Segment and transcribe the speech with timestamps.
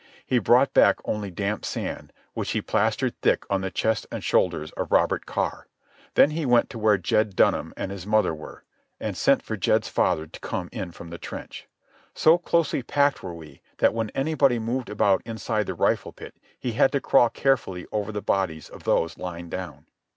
[0.25, 4.71] He brought back only damp sand, which he plastered thick on the chest and shoulders
[4.71, 5.67] of Robert Carr.
[6.15, 8.63] Then he went to where Jed Dunham and his mother were,
[8.99, 11.67] and sent for Jed's father to come in from the trench.
[12.15, 16.71] So closely packed were we that when anybody moved about inside the rifle pit he
[16.71, 19.85] had to crawl carefully over the bodies of those lying down.